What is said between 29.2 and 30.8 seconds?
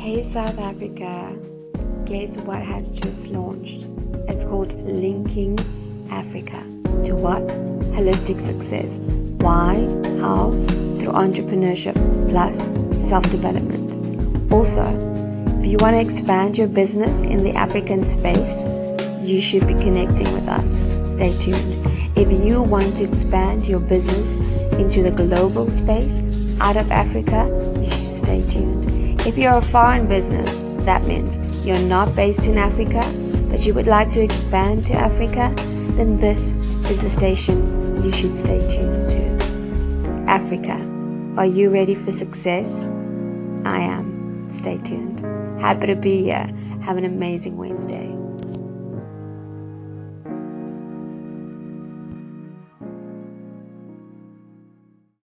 If you're a foreign business,